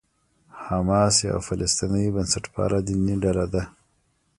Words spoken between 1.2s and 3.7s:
یوه فلسطیني بنسټپاله دیني ډله ده.